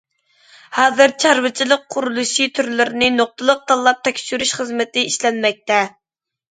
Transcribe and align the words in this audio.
ھازىر 0.77 1.13
چارۋىچىلىق 1.23 1.83
قۇرۇلۇشى 1.97 2.47
تۈرلىرىنى 2.57 3.13
نۇقتىلىق 3.21 3.63
تاللاپ 3.73 4.05
تەكشۈرۈش 4.09 4.59
خىزمىتى 4.63 5.07
ئىشلەنمەكتە. 5.13 5.85